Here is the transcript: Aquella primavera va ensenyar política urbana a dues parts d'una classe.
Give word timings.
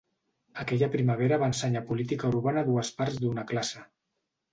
Aquella 0.61 0.87
primavera 0.95 1.37
va 1.43 1.49
ensenyar 1.53 1.83
política 1.89 2.31
urbana 2.37 2.63
a 2.65 2.67
dues 2.71 2.91
parts 3.03 3.21
d'una 3.25 3.45
classe. 3.53 3.83